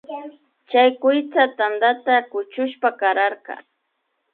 Chay 0.69 0.89
kuytsa 1.01 1.43
tandata 1.57 2.15
kuchushpa 2.31 2.89
kararka 2.99 3.53